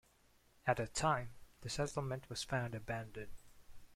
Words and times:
At 0.65 0.77
that 0.77 0.95
time, 0.95 1.29
the 1.61 1.69
settlement 1.69 2.27
was 2.27 2.41
found 2.41 2.73
abandoned. 2.73 3.37